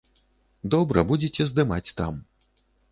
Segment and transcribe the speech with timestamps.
[0.75, 2.13] Добра, будзеце здымаць там.